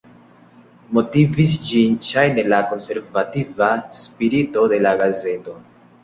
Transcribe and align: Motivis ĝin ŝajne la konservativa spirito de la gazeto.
Motivis 0.97 1.51
ĝin 1.71 1.97
ŝajne 2.07 2.45
la 2.53 2.61
konservativa 2.71 3.67
spirito 3.99 4.65
de 4.73 4.81
la 4.87 4.95
gazeto. 5.03 5.55